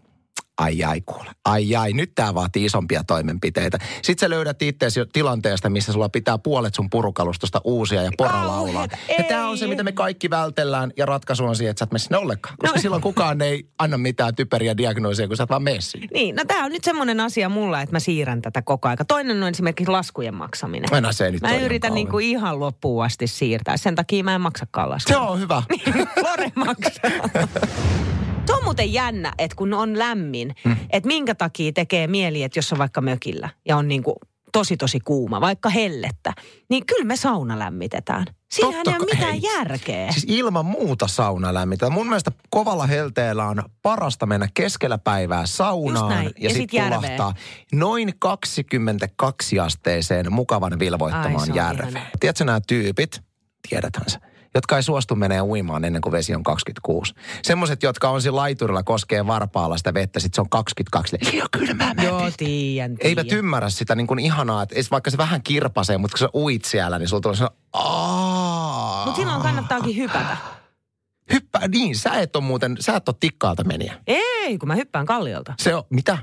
ai 0.59 0.83
ai 0.83 1.01
kuule, 1.01 1.29
ai 1.45 1.75
ai, 1.75 1.93
nyt 1.93 2.11
tämä 2.15 2.33
vaatii 2.35 2.65
isompia 2.65 3.03
toimenpiteitä. 3.03 3.77
Sitten 4.01 4.25
sä 4.25 4.29
löydät 4.29 4.61
itseäsi 4.61 4.99
tilanteesta, 5.13 5.69
missä 5.69 5.93
sulla 5.93 6.09
pitää 6.09 6.37
puolet 6.37 6.75
sun 6.75 6.89
purukalustosta 6.89 7.61
uusia 7.63 8.01
ja 8.03 8.11
poralaulaa. 8.17 8.87
Ja 9.17 9.23
tämä 9.23 9.49
on 9.49 9.57
se, 9.57 9.67
mitä 9.67 9.83
me 9.83 9.91
kaikki 9.91 10.29
vältellään 10.29 10.91
ja 10.97 11.05
ratkaisu 11.05 11.45
on 11.45 11.55
siihen, 11.55 11.71
että 11.71 11.79
sä 11.79 11.83
et 11.83 11.91
mene 11.91 11.99
sinne 11.99 12.17
ollenkaan. 12.17 12.55
Koska 12.59 12.75
No. 12.77 12.81
silloin 12.81 13.01
kukaan 13.01 13.41
ei 13.41 13.67
anna 13.79 13.97
mitään 13.97 14.35
typeriä 14.35 14.77
diagnoosia, 14.77 15.27
kun 15.27 15.37
sä 15.37 15.43
et 15.43 15.49
vaan 15.49 15.63
mene 15.63 15.81
sinne. 15.81 16.07
Niin, 16.13 16.35
no 16.35 16.43
tämä 16.47 16.65
on 16.65 16.71
nyt 16.71 16.83
semmoinen 16.83 17.19
asia 17.19 17.49
mulla, 17.49 17.81
että 17.81 17.95
mä 17.95 17.99
siirrän 17.99 18.41
tätä 18.41 18.61
koko 18.61 18.87
aika. 18.87 19.05
Toinen 19.05 19.43
on 19.43 19.49
esimerkiksi 19.49 19.91
laskujen 19.91 20.35
maksaminen. 20.35 20.93
Aina 20.93 21.11
se 21.11 21.31
nyt 21.31 21.41
Mä 21.41 21.55
yritän 21.57 21.93
niinku 21.93 22.19
ihan 22.19 22.59
loppuun 22.59 23.05
asti 23.05 23.27
siirtää. 23.27 23.77
Sen 23.77 23.95
takia 23.95 24.23
mä 24.23 24.35
en 24.35 24.41
maksakaan 24.41 24.89
laskuja. 24.89 25.17
Se 25.19 25.21
on 25.23 25.39
hyvä. 25.39 25.63
Lore 26.29 26.51
maksaa. 26.55 27.11
Se 28.49 28.55
on 28.55 28.63
muuten 28.63 28.93
jännä, 28.93 29.33
että 29.37 29.55
kun 29.55 29.73
on 29.73 29.99
lämmin, 29.99 30.55
mm. 30.65 30.75
että 30.89 31.07
minkä 31.07 31.35
takia 31.35 31.71
tekee 31.71 32.07
mieli, 32.07 32.43
että 32.43 32.59
jos 32.59 32.73
on 32.73 32.79
vaikka 32.79 33.01
mökillä 33.01 33.49
ja 33.65 33.77
on 33.77 33.87
niin 33.87 34.03
kuin 34.03 34.15
tosi 34.51 34.77
tosi 34.77 34.99
kuuma, 34.99 35.41
vaikka 35.41 35.69
hellettä, 35.69 36.33
niin 36.69 36.85
kyllä 36.85 37.05
me 37.05 37.15
sauna 37.15 37.59
lämmitetään. 37.59 38.25
Siinähän 38.51 38.83
Totta 38.83 38.91
ei 38.91 38.97
ole 38.97 39.05
mitään 39.15 39.31
hei. 39.31 39.41
järkeä. 39.57 40.11
Siis 40.11 40.25
ilman 40.29 40.65
muuta 40.65 41.07
sauna 41.07 41.53
lämmitään. 41.53 41.91
Mun 41.91 42.07
mielestä 42.07 42.31
kovalla 42.49 42.87
helteellä 42.87 43.45
on 43.47 43.63
parasta 43.81 44.25
mennä 44.25 44.47
keskellä 44.53 44.97
päivää 44.97 45.45
saunaan 45.45 46.23
ja, 46.25 46.31
Ja 46.39 46.49
sit 46.49 46.57
sitten 46.57 46.77
järveen. 46.77 47.01
pulahtaa 47.01 47.33
noin 47.73 48.13
22 48.19 49.59
asteeseen 49.59 50.33
mukavan 50.33 50.79
vilvoittamaan 50.79 51.45
se 51.45 51.51
järveen. 51.55 52.01
Tiedätkö 52.19 52.45
nämä 52.45 52.61
tyypit, 52.67 53.21
tiedäthän 53.69 54.09
sä, 54.09 54.19
jotka 54.55 54.75
ei 54.75 54.83
suostu 54.83 55.15
menee 55.15 55.41
uimaan 55.41 55.85
ennen 55.85 56.01
kuin 56.01 56.11
vesi 56.11 56.35
on 56.35 56.43
26. 56.43 57.13
Semmoiset, 57.41 57.83
jotka 57.83 58.09
on 58.09 58.21
siinä 58.21 58.35
laiturilla 58.35 58.83
koskee 58.83 59.27
varpaalla 59.27 59.77
sitä 59.77 59.93
vettä, 59.93 60.19
sit 60.19 60.33
se 60.33 60.41
on 60.41 60.49
22. 60.49 61.17
Joo, 61.33 61.47
kyllä 61.51 61.73
mä. 61.73 61.93
Joo, 62.03 62.31
tiedän, 62.37 62.97
Eivät 62.99 63.31
ymmärrä 63.31 63.69
sitä 63.69 63.95
niin 63.95 64.07
kuin 64.07 64.19
ihanaa, 64.19 64.63
että 64.63 64.75
vaikka 64.91 65.11
se 65.11 65.17
vähän 65.17 65.43
kirpasee, 65.43 65.97
mutta 65.97 66.13
kun 66.13 66.19
sä 66.19 66.29
uit 66.35 66.65
siellä, 66.65 66.99
niin 66.99 67.09
sulla 67.09 67.21
tulee 67.21 67.35
sellainen, 67.35 67.61
aah. 67.73 69.05
Mutta 69.05 69.21
silloin 69.21 69.41
kannattaakin 69.41 69.95
hypätä. 69.95 70.37
Hyppää 71.33 71.67
niin, 71.67 71.95
sä 71.95 72.09
et 72.09 72.35
ole 72.35 72.43
muuten, 72.43 72.77
sä 72.79 72.95
et 72.95 73.09
ole 73.09 73.15
tikkaalta 73.19 73.63
meniä. 73.63 73.95
Ei, 74.07 74.57
kun 74.57 74.67
mä 74.67 74.75
hyppään 74.75 75.05
kalliolta. 75.05 75.53
Se 75.57 75.75
on, 75.75 75.83
mitä? 75.89 76.17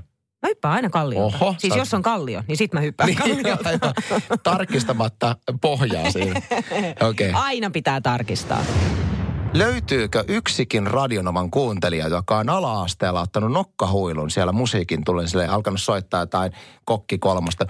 Mä 0.47 0.51
hyppään 0.51 0.75
aina 0.75 0.91
kalliolta. 0.91 1.37
Oho, 1.41 1.55
siis 1.59 1.73
sä- 1.73 1.79
jos 1.79 1.95
on 1.95 2.03
kallio, 2.03 2.43
niin 2.49 2.57
sit 2.57 2.73
mä 2.73 2.81
hyppään 2.81 3.07
Niin, 3.09 3.19
kalliolta. 3.19 3.69
aivan. 3.69 3.95
Tarkistamatta 4.43 5.37
pohjaa 5.61 6.11
siinä. 6.11 6.41
Okay. 7.09 7.31
Aina 7.35 7.71
pitää 7.71 8.01
tarkistaa. 8.01 8.65
Löytyykö 9.55 10.25
yksikin 10.29 10.87
radionovan 10.87 11.51
kuuntelija, 11.51 12.09
joka 12.09 12.39
on 12.39 12.49
ala-asteella 12.49 13.21
ottanut 13.21 13.53
nokkahuilun 13.53 14.31
siellä 14.31 14.53
musiikin 14.53 15.05
tullen 15.05 15.29
sille 15.29 15.47
alkanut 15.49 15.81
soittaa 15.81 16.21
jotain 16.21 16.53
kokki 16.85 17.19
kolmosta. 17.19 17.67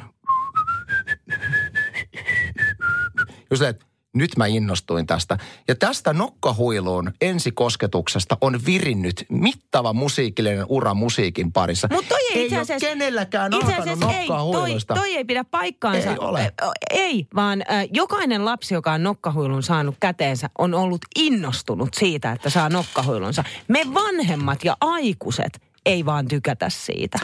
Just 3.50 3.62
että 3.62 3.85
nyt 4.16 4.36
mä 4.36 4.46
innostuin 4.46 5.06
tästä. 5.06 5.38
Ja 5.68 5.74
tästä 5.74 6.12
nokkahuiluun 6.12 7.12
ensikosketuksesta 7.20 8.36
on 8.40 8.60
virinnyt 8.66 9.26
mittava 9.28 9.92
musiikillinen 9.92 10.66
ura 10.68 10.94
musiikin 10.94 11.52
parissa. 11.52 11.88
Mutta 11.92 12.08
toi 12.08 12.18
ei, 12.30 12.38
ei 12.38 12.44
itse 12.44 12.58
asiassa... 12.58 12.86
ole 12.86 12.94
kenelläkään 12.94 13.52
itse 13.52 13.74
asiassa 13.74 14.12
ei, 14.12 14.26
toi, 14.26 14.70
toi 14.94 15.16
ei 15.16 15.24
pidä 15.24 15.44
paikkaansa. 15.44 16.10
Ei 16.10 16.18
ole. 16.18 16.52
Ei, 16.90 17.26
vaan 17.34 17.62
äh, 17.70 17.88
jokainen 17.92 18.44
lapsi, 18.44 18.74
joka 18.74 18.92
on 18.92 19.02
nokkahuilun 19.02 19.62
saanut 19.62 19.94
käteensä, 20.00 20.50
on 20.58 20.74
ollut 20.74 21.00
innostunut 21.16 21.94
siitä, 21.94 22.32
että 22.32 22.50
saa 22.50 22.68
nokkahuilunsa. 22.68 23.44
Me 23.68 23.80
vanhemmat 23.94 24.64
ja 24.64 24.76
aikuiset 24.80 25.65
ei 25.86 26.06
vaan 26.06 26.28
tykätä 26.28 26.70
siitä. 26.70 27.18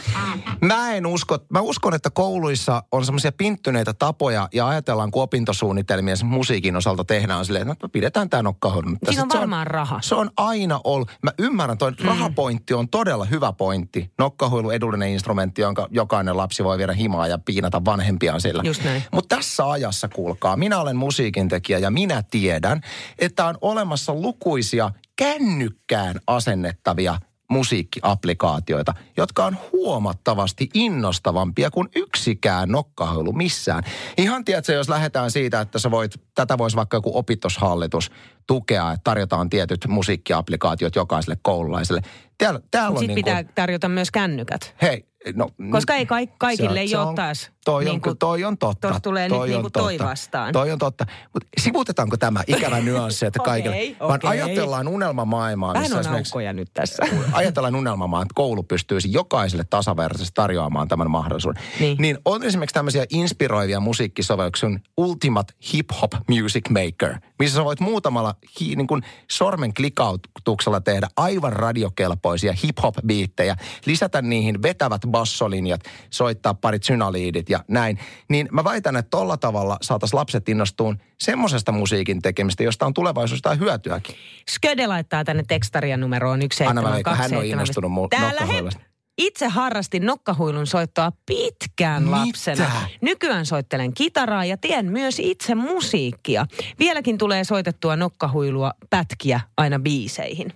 Mä 0.61 0.93
en 0.93 1.05
usko, 1.05 1.39
mä 1.49 1.61
uskon, 1.61 1.93
että 1.93 2.09
kouluissa 2.09 2.83
on 2.91 3.05
semmoisia 3.05 3.31
pinttyneitä 3.31 3.93
tapoja 3.93 4.49
ja 4.53 4.67
ajatellaan, 4.67 5.11
kun 5.11 5.23
opintosuunnitelmia 5.23 6.15
musiikin 6.23 6.75
osalta 6.75 7.03
tehdään 7.05 7.45
silleen, 7.45 7.71
että 7.71 7.85
no, 7.85 7.89
pidetään 7.89 8.29
tämä 8.29 8.43
tässä. 8.43 8.97
Siinä 9.05 9.23
on 9.23 9.29
Se 9.29 9.37
varmaan 9.39 9.67
raha. 9.67 9.99
Se 10.01 10.15
on 10.15 10.31
aina 10.37 10.81
ollut. 10.83 11.11
Mä 11.23 11.31
ymmärrän, 11.39 11.77
toi 11.77 11.91
mm. 11.91 12.05
rahapointti 12.05 12.73
on 12.73 12.89
todella 12.89 13.25
hyvä 13.25 13.53
pointti. 13.53 14.11
Nokkahuilu 14.19 14.71
edullinen 14.71 15.09
instrumentti, 15.09 15.61
jonka 15.61 15.87
jokainen 15.91 16.37
lapsi 16.37 16.63
voi 16.63 16.77
viedä 16.77 16.93
himaa 16.93 17.27
ja 17.27 17.37
piinata 17.37 17.85
vanhempiaan 17.85 18.41
sillä. 18.41 18.63
Mutta 19.11 19.35
tässä 19.35 19.69
ajassa, 19.69 20.07
kuulkaa, 20.07 20.57
minä 20.57 20.79
olen 20.79 20.95
musiikintekijä 20.95 21.77
ja 21.77 21.91
minä 21.91 22.23
tiedän, 22.31 22.81
että 23.19 23.45
on 23.45 23.57
olemassa 23.61 24.13
lukuisia 24.13 24.91
kännykkään 25.15 26.19
asennettavia 26.27 27.19
musiikkiapplikaatioita, 27.53 28.93
jotka 29.17 29.45
on 29.45 29.57
huomattavasti 29.71 30.69
innostavampia 30.73 31.71
kuin 31.71 31.89
yksikään 31.95 32.69
nokkahuilu 32.69 33.31
missään. 33.31 33.83
Ihan 34.17 34.45
tiedätkö, 34.45 34.73
jos 34.73 34.89
lähdetään 34.89 35.31
siitä, 35.31 35.61
että 35.61 35.79
sä 35.79 35.91
voit, 35.91 36.21
tätä 36.35 36.57
voisi 36.57 36.75
vaikka 36.75 36.97
joku 36.97 37.17
opitoshallitus 37.17 38.11
tukea, 38.47 38.91
että 38.91 39.01
tarjotaan 39.03 39.49
tietyt 39.49 39.87
musiikkiapplikaatiot 39.87 40.95
jokaiselle 40.95 41.37
koululaiselle. 41.41 42.01
Täällä, 42.37 42.59
täällä 42.71 42.89
on 42.89 42.97
Sitten 42.97 43.07
niin 43.15 43.25
pitää 43.25 43.43
tarjota 43.55 43.89
myös 43.89 44.11
kännykät. 44.11 44.75
hei, 44.81 45.05
no, 45.35 45.49
Koska 45.71 45.95
ei 45.95 46.05
kaik- 46.05 46.37
kaikille 46.37 46.79
ei 46.79 46.87
se 46.87 46.97
ole 46.97 47.07
on- 47.07 47.15
taas 47.15 47.51
Toi 47.65 47.83
on, 47.83 47.85
niin 47.85 48.01
kuin- 48.01 48.17
toi 48.17 48.43
on 48.43 48.57
totta. 48.57 48.87
tossa 48.87 48.99
tulee 48.99 49.29
toi 49.29 49.37
nyt 49.37 49.41
on 49.43 49.49
niin 49.49 49.61
kuin 49.61 49.71
toi 49.71 49.99
vastaan. 50.09 50.53
Toi 50.53 50.71
on 50.71 50.79
totta. 50.79 51.05
Mutta 51.33 51.49
sivutetaanko 51.61 52.17
tämä 52.17 52.43
ikävä 52.47 52.79
nyanssi, 52.91 53.25
että 53.25 53.39
kaikille... 53.39 53.75
Okei, 53.75 53.95
vaan 53.99 54.11
okei. 54.25 54.29
ajatellaan 54.29 54.87
unelmamaailmaa, 54.87 55.73
Vähän 55.73 55.93
on 55.93 56.07
aukkoja 56.07 56.53
nyt 56.53 56.69
tässä. 56.73 57.03
ajatellaan 57.31 57.75
unelmamaa, 57.75 58.21
että 58.21 58.33
koulu 58.35 58.63
pystyisi 58.63 59.11
jokaiselle 59.13 59.63
tasavertaisesti 59.69 60.31
tarjoamaan 60.35 60.87
tämän 60.87 61.11
mahdollisuuden. 61.11 61.63
Niin. 61.79 61.97
niin 61.99 62.17
on 62.25 62.43
esimerkiksi 62.43 62.73
tämmöisiä 62.73 63.05
inspiroivia 63.09 63.79
musiikkisovelluksia, 63.79 64.69
kuin 64.69 64.83
Ultimate 64.97 65.53
Hip 65.73 65.89
Hop 66.01 66.11
Music 66.29 66.69
Maker, 66.69 67.15
missä 67.43 67.55
sä 67.55 67.65
voit 67.65 67.79
muutamalla 67.79 68.35
hi, 68.59 68.75
niin 68.75 68.87
kuin 68.87 69.01
sormen 69.31 69.73
klikautuksella 69.73 70.81
tehdä 70.81 71.07
aivan 71.17 71.53
radiokelpoisia 71.53 72.53
hip 72.63 72.77
hop 72.83 72.95
biittejä, 73.07 73.55
lisätä 73.85 74.21
niihin 74.21 74.61
vetävät 74.61 75.01
bassolinjat, 75.07 75.81
soittaa 76.09 76.53
parit 76.53 76.83
synaliidit 76.83 77.49
ja 77.49 77.59
näin. 77.67 77.99
Niin 78.29 78.49
mä 78.51 78.63
väitän, 78.63 78.95
että 78.95 79.09
tolla 79.09 79.37
tavalla 79.37 79.77
saataisiin 79.81 80.17
lapset 80.17 80.49
innostuun 80.49 80.97
semmoisesta 81.19 81.71
musiikin 81.71 82.21
tekemistä, 82.21 82.63
josta 82.63 82.85
on 82.85 82.93
tulevaisuudessa 82.93 83.49
jotain 83.49 83.59
hyötyäkin. 83.59 84.15
Sköde 84.49 84.87
laittaa 84.87 85.23
tänne 85.23 85.43
tekstarian 85.47 85.99
numeroon 85.99 86.39
Anna 86.67 86.81
mä 86.81 86.87
hän 86.87 86.95
on 86.95 87.03
17275. 87.03 87.51
innostunut 87.51 87.91
mu- 87.91 88.07
Täällä 88.09 88.45
he. 88.45 88.92
Itse 89.17 89.47
harrastin 89.47 90.05
nokkahuilun 90.05 90.67
soittoa 90.67 91.11
pitkään 91.25 92.03
Mitä? 92.03 92.17
lapsena. 92.17 92.71
Nykyään 93.01 93.45
soittelen 93.45 93.93
kitaraa 93.93 94.45
ja 94.45 94.57
teen 94.57 94.85
myös 94.91 95.19
itse 95.19 95.55
musiikkia. 95.55 96.45
Vieläkin 96.79 97.17
tulee 97.17 97.43
soitettua 97.43 97.95
nokkahuilua 97.95 98.71
pätkiä 98.89 99.41
aina 99.57 99.79
biiseihin. 99.79 100.53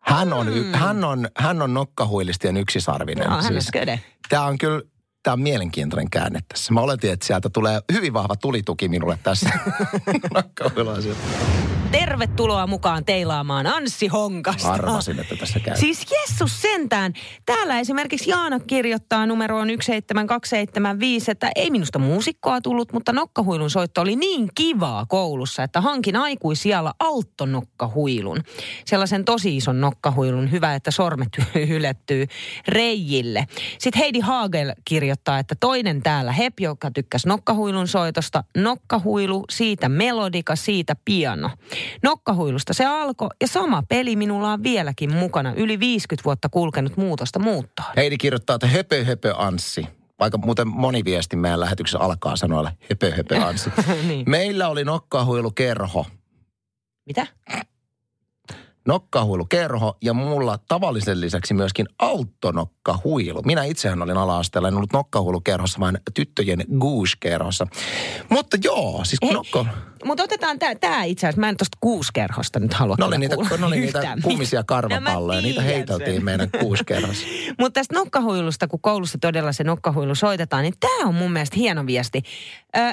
Hän 0.00 0.32
on, 0.32 0.48
y- 0.48 0.72
hän 0.72 1.04
on, 1.04 1.28
hän 1.36 1.62
on 1.62 1.74
nokkahuilistien 1.74 2.56
yksisarvinen. 2.56 3.30
On 3.30 3.62
sköde. 3.62 4.00
Tämä 4.28 4.44
on 4.44 4.58
kyllä, 4.58 4.82
tämä 5.22 5.32
on 5.32 5.40
mielenkiintoinen 5.40 6.10
käänne 6.10 6.40
tässä. 6.48 6.72
Mä 6.72 6.80
oletin, 6.80 7.12
että 7.12 7.26
sieltä 7.26 7.50
tulee 7.50 7.80
hyvin 7.92 8.12
vahva 8.12 8.36
tulituki 8.36 8.88
minulle 8.88 9.18
tässä 9.22 9.50
nokkahuiluasiassa. 10.34 11.22
Tervetuloa 11.92 12.66
mukaan 12.66 13.04
teilaamaan 13.04 13.66
Anssi 13.66 14.06
Honkasta. 14.06 14.72
Arvasin, 14.72 15.20
että 15.20 15.36
tässä 15.36 15.60
käy. 15.60 15.76
Siis 15.76 16.06
Jessus 16.10 16.62
sentään. 16.62 17.12
Täällä 17.46 17.78
esimerkiksi 17.78 18.30
Jaana 18.30 18.60
kirjoittaa 18.60 19.26
numeroon 19.26 19.68
17275, 19.68 21.30
että 21.30 21.50
ei 21.56 21.70
minusta 21.70 21.98
muusikkoa 21.98 22.60
tullut, 22.60 22.92
mutta 22.92 23.12
nokkahuilun 23.12 23.70
soitto 23.70 24.00
oli 24.00 24.16
niin 24.16 24.48
kivaa 24.54 25.06
koulussa, 25.06 25.62
että 25.62 25.80
hankin 25.80 26.16
aikuisijalla 26.16 26.94
alttonokkahuilun. 26.98 28.40
Sellaisen 28.84 29.24
tosi 29.24 29.56
ison 29.56 29.80
nokkahuilun. 29.80 30.50
Hyvä, 30.50 30.74
että 30.74 30.90
sormet 30.90 31.28
hylettyy 31.68 32.26
reijille. 32.68 33.46
Sitten 33.78 34.00
Heidi 34.00 34.20
Hagel 34.20 34.72
kirjoittaa, 34.84 35.38
että 35.38 35.54
toinen 35.60 36.02
täällä 36.02 36.32
Hep, 36.32 36.60
joka 36.60 36.90
tykkäsi 36.90 37.28
nokkahuilun 37.28 37.88
soitosta. 37.88 38.44
Nokkahuilu, 38.56 39.44
siitä 39.50 39.88
melodika, 39.88 40.56
siitä 40.56 40.96
piano. 41.04 41.50
Nokkahuilusta 42.02 42.72
se 42.72 42.84
alkoi 42.84 43.28
ja 43.40 43.48
sama 43.48 43.82
peli 43.88 44.16
minulla 44.16 44.52
on 44.52 44.62
vieläkin 44.62 45.14
mukana. 45.14 45.52
Yli 45.56 45.80
50 45.80 46.24
vuotta 46.24 46.48
kulkenut 46.48 46.96
muutosta 46.96 47.38
muuttaa. 47.38 47.92
Heidi 47.96 48.16
kirjoittaa, 48.18 48.54
että 48.54 48.66
höpö 48.66 49.04
höpö 49.04 49.34
Anssi. 49.36 49.86
Vaikka 50.20 50.38
muuten 50.38 50.68
moni 50.68 51.04
viesti 51.04 51.36
meidän 51.36 51.60
lähetyksessä 51.60 51.98
alkaa 51.98 52.36
sanoilla 52.36 52.72
höpö 52.90 53.12
höpö 53.16 53.44
Anssi. 53.44 53.70
Niin. 54.08 54.30
Meillä 54.30 54.68
oli 54.68 54.84
nokkahuilukerho. 54.84 56.06
Mitä? 57.06 57.26
nokkahuilukerho 58.86 59.96
ja 60.02 60.14
mulla 60.14 60.58
tavallisen 60.68 61.20
lisäksi 61.20 61.54
myöskin 61.54 61.86
alttonokkahuilu. 61.98 63.42
Minä 63.42 63.64
itsehän 63.64 64.02
olin 64.02 64.16
ala-asteella, 64.16 64.68
en 64.68 64.74
ollut 64.74 64.92
nokkahuilukerhossa, 64.92 65.80
vaan 65.80 65.98
tyttöjen 66.14 66.64
goose-kerhossa. 66.80 67.66
Mutta 68.28 68.56
joo, 68.64 69.00
siis 69.04 69.18
Ei, 69.22 69.32
nokka... 69.32 69.66
Mutta 70.04 70.22
otetaan 70.22 70.58
tämä 70.58 70.74
tää 70.74 71.04
itse 71.04 71.26
asiassa. 71.26 71.40
Mä 71.40 71.48
en 71.48 71.56
tosta 71.56 71.78
kuuskerhosta 71.80 72.60
nyt 72.60 72.74
halua 72.74 72.96
oli 72.98 73.04
kyllä 73.04 73.18
niitä, 73.18 73.34
kuulla 73.36 73.56
ne 73.56 73.66
oli 73.66 73.80
niitä 73.80 74.16
kummisia 74.22 74.60
mitään. 74.60 74.66
karvapalloja, 74.66 75.40
No 75.40 75.46
niitä 75.46 75.62
heiteltiin 75.62 76.14
sen. 76.14 76.24
meidän 76.24 76.50
kuuskerhossa. 76.60 77.26
Mutta 77.60 77.80
tästä 77.80 77.94
nokkahuilusta, 77.94 78.68
kun 78.68 78.80
koulussa 78.80 79.18
todella 79.20 79.52
se 79.52 79.64
nokkahuilu 79.64 80.14
soitetaan, 80.14 80.62
niin 80.62 80.74
tämä 80.80 81.08
on 81.08 81.14
mun 81.14 81.32
mielestä 81.32 81.56
hieno 81.56 81.86
viesti. 81.86 82.22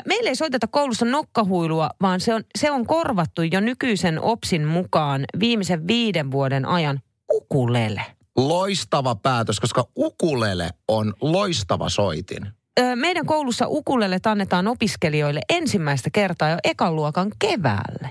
Meillä 0.05 0.29
ei 0.29 0.35
soiteta 0.35 0.67
koulussa 0.67 1.05
nokkahuilua, 1.05 1.89
vaan 2.01 2.19
se 2.19 2.33
on, 2.33 2.43
se 2.57 2.71
on 2.71 2.85
korvattu 2.85 3.41
jo 3.41 3.59
nykyisen 3.59 4.21
OPSin 4.21 4.65
mukaan 4.65 5.25
viimeisen 5.39 5.87
viiden 5.87 6.31
vuoden 6.31 6.65
ajan 6.65 6.99
ukulele. 7.33 8.01
Loistava 8.37 9.15
päätös, 9.15 9.59
koska 9.59 9.85
ukulele 9.97 10.69
on 10.87 11.13
loistava 11.21 11.89
soitin. 11.89 12.47
Meidän 12.95 13.25
koulussa 13.25 13.65
ukulele 13.67 14.17
annetaan 14.25 14.67
opiskelijoille 14.67 15.41
ensimmäistä 15.49 16.09
kertaa 16.09 16.49
jo 16.49 16.57
ekan 16.63 16.95
luokan 16.95 17.31
keväälle. 17.39 18.09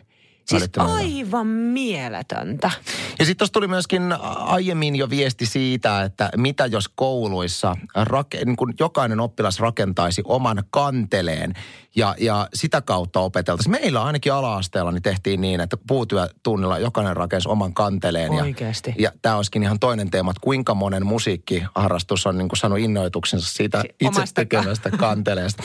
Siis 0.49 0.71
aivan 0.77 1.47
mieletöntä. 1.47 2.71
Ja 3.19 3.25
sitten 3.25 3.37
tuossa 3.39 3.53
tuli 3.53 3.69
myöskin 3.69 4.03
aiemmin 4.39 4.97
jo 4.97 5.11
viesti 5.11 5.47
siitä, 5.47 6.03
että 6.03 6.31
mitä 6.37 6.67
jos 6.67 6.89
kouluissa 6.89 7.77
rake, 7.95 8.45
niin 8.45 8.57
kun 8.57 8.75
jokainen 8.81 9.21
oppilas 9.21 9.61
rakentaisi 9.61 10.23
oman 10.25 10.65
kanteleen 10.71 11.55
ja, 11.97 12.15
ja 12.21 12.49
sitä 12.55 12.81
kautta 12.81 13.21
opeteltaisiin. 13.21 13.71
Meillä 13.71 14.03
ainakin 14.03 14.33
ala-asteella 14.33 14.93
niin 14.93 15.03
tehtiin 15.03 15.41
niin, 15.41 15.61
että 15.61 15.77
puutyötunnilla 15.87 16.79
jokainen 16.79 17.17
rakensi 17.17 17.49
oman 17.49 17.75
kanteleen. 17.75 18.31
Oikeasti. 18.31 18.95
Ja, 18.99 19.03
ja 19.03 19.13
tämä 19.23 19.37
olisikin 19.37 19.63
ihan 19.63 19.79
toinen 19.79 20.11
teema, 20.11 20.31
että 20.31 20.41
kuinka 20.41 20.75
monen 20.75 21.07
musiikkiharrastus 21.07 22.27
on 22.27 22.39
niin 22.39 22.49
saanut 22.55 22.79
innoituksensa 22.79 23.53
siitä 23.53 23.81
Si- 23.81 23.95
itse 24.01 24.23
tekemästä 24.35 24.91
kanteleesta. 25.07 25.63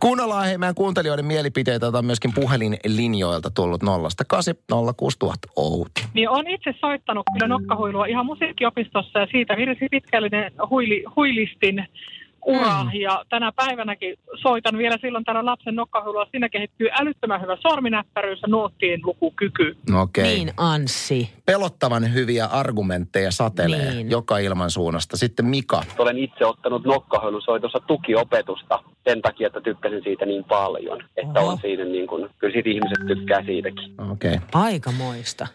Kuunnellaan 0.00 0.46
hei 0.46 0.58
meidän 0.58 0.74
kuuntelijoiden 0.74 1.26
mielipiteitä, 1.26 1.86
joita 1.86 1.98
on 1.98 2.04
myöskin 2.04 2.32
puhelinlinjoilta 2.32 3.50
tullut 3.50 3.82
08 3.82 4.25
06000 4.96 5.48
Outi. 5.56 6.04
Niin 6.14 6.30
on 6.30 6.48
itse 6.48 6.74
soittanut 6.80 7.26
kyllä 7.32 7.48
nokkahuilua 7.48 8.06
ihan 8.06 8.26
musiikkiopistossa 8.26 9.18
ja 9.18 9.26
siitä 9.30 9.56
virsi 9.56 9.86
pitkällinen 9.90 10.52
huili, 10.70 11.04
huilistin 11.16 11.88
ura. 12.46 12.84
Mm. 12.84 12.90
Ja 13.00 13.24
tänä 13.28 13.52
päivänäkin 13.52 14.16
soitan 14.42 14.78
vielä 14.78 14.96
silloin 15.00 15.24
täällä 15.24 15.44
lapsen 15.44 15.74
nokkahuilua. 15.74 16.26
Siinä 16.30 16.48
kehittyy 16.48 16.88
älyttömän 17.00 17.42
hyvä 17.42 17.56
sorminäppäryys 17.60 18.42
ja 18.42 18.48
nuottien 18.48 19.00
lukukyky. 19.04 19.76
Okei. 20.02 20.24
Niin, 20.24 20.50
Anssi. 20.56 21.30
Pelottavan 21.46 22.14
hyviä 22.14 22.46
argumentteja 22.46 23.30
satelee 23.30 23.94
Niin. 23.94 24.10
joka 24.10 24.38
ilman 24.38 24.70
suunnasta. 24.70 25.16
Sitten 25.16 25.46
Mika. 25.46 25.82
Olen 25.98 26.18
itse 26.18 26.46
ottanut 26.46 26.84
nokkahöylusoitossa 26.84 27.80
tukiopetusta 27.86 28.82
sen 29.08 29.22
takia, 29.22 29.46
että 29.46 29.60
tykkäsin 29.60 30.02
siitä 30.04 30.26
niin 30.26 30.44
paljon. 30.44 31.02
Että 31.16 31.40
Oho. 31.40 31.50
on 31.50 31.58
siinä 31.60 31.84
niin 31.84 32.06
kuin, 32.06 32.30
kyllä 32.38 32.52
siitä 32.52 32.70
ihmiset 32.70 33.06
tykkää 33.06 33.44
siitäkin. 33.44 33.94
Okei. 34.12 34.34
Okay. 34.34 34.46
Aikamoista. 34.52 35.46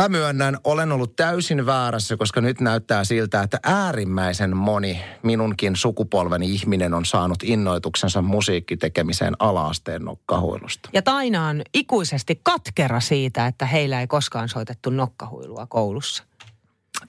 Mä 0.00 0.08
myönnän, 0.08 0.58
olen 0.64 0.92
ollut 0.92 1.16
täysin 1.16 1.66
väärässä, 1.66 2.16
koska 2.16 2.40
nyt 2.40 2.60
näyttää 2.60 3.04
siltä, 3.04 3.42
että 3.42 3.58
äärimmäisen 3.62 4.56
moni 4.56 5.00
minunkin 5.22 5.76
sukupolveni 5.76 6.52
ihminen 6.52 6.94
on 6.94 7.04
saanut 7.04 7.42
innoituksensa 7.42 8.22
musiikkitekemiseen 8.22 9.36
alaasteen 9.38 10.04
nokkahuilusta. 10.04 10.90
Ja 10.92 11.02
Taina 11.02 11.46
on 11.46 11.62
ikuisesti 11.74 12.40
katkera 12.42 13.00
siitä, 13.00 13.46
että 13.46 13.66
heillä 13.66 14.00
ei 14.00 14.06
koskaan 14.06 14.48
soitettu 14.48 14.90
nokkahuilua 14.90 15.66
koulussa. 15.66 16.24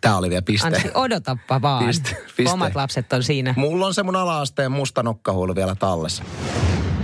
Tämä 0.01 0.17
oli 0.17 0.29
vielä 0.29 0.41
piste. 0.41 0.67
Ansi, 0.67 0.91
odotappa 0.93 1.61
vaan. 1.61 1.85
Piste, 1.85 2.17
piste. 2.37 2.53
Omat 2.53 2.75
lapset 2.75 3.13
on 3.13 3.23
siinä. 3.23 3.53
Mulla 3.57 3.87
on 3.87 3.93
se 3.93 4.03
mun 4.03 4.15
alaasteen 4.15 4.71
musta 4.71 5.03
nokkahuilu 5.03 5.55
vielä 5.55 5.75
tallessa. 5.75 6.23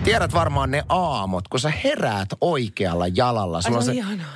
Tiedät 0.07 0.33
varmaan 0.33 0.71
ne 0.71 0.83
aamut, 0.89 1.47
kun 1.47 1.59
sä 1.59 1.71
heräät 1.83 2.29
oikealla 2.41 3.07
jalalla. 3.07 3.61
Sulla 3.61 3.77
on 3.77 3.83
se 3.83 3.93